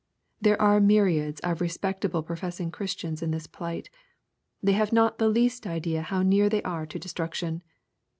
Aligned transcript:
There 0.41 0.59
are 0.59 0.79
myriads 0.81 1.39
of 1.41 1.61
respect 1.61 2.03
able 2.05 2.23
professing 2.23 2.71
Christians 2.71 3.21
in 3.21 3.29
this 3.29 3.45
plight. 3.45 3.91
They 4.63 4.71
have 4.73 4.91
not 4.91 5.19
the 5.19 5.29
least 5.29 5.67
idea 5.67 6.01
how 6.01 6.23
near 6.23 6.49
they 6.49 6.63
are 6.63 6.87
to 6.87 6.97
destruction. 6.97 7.61